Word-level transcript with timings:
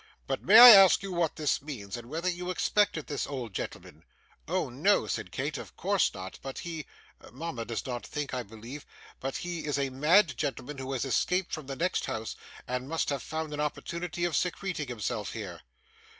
But 0.25 0.41
may 0.41 0.57
I 0.57 0.71
ask 0.71 1.03
you 1.03 1.11
what 1.13 1.35
this 1.35 1.61
means, 1.61 1.95
and 1.95 2.09
whether 2.09 2.27
you 2.27 2.49
expected 2.49 3.05
this 3.05 3.27
old 3.27 3.53
gentleman?' 3.53 4.03
'Oh, 4.47 4.67
no,' 4.67 5.05
said 5.05 5.31
Kate, 5.31 5.59
'of 5.59 5.77
course 5.77 6.11
not; 6.11 6.39
but 6.41 6.57
he 6.57 6.87
mama 7.31 7.65
does 7.65 7.85
not 7.85 8.03
think 8.07 8.31
so, 8.31 8.39
I 8.39 8.41
believe 8.41 8.83
but 9.19 9.35
he 9.35 9.63
is 9.67 9.77
a 9.77 9.91
mad 9.91 10.35
gentleman 10.35 10.79
who 10.79 10.91
has 10.93 11.05
escaped 11.05 11.53
from 11.53 11.67
the 11.67 11.75
next 11.75 12.07
house, 12.07 12.35
and 12.67 12.89
must 12.89 13.09
have 13.11 13.21
found 13.21 13.53
an 13.53 13.59
opportunity 13.59 14.25
of 14.25 14.35
secreting 14.35 14.87
himself 14.87 15.33
here. 15.33 15.61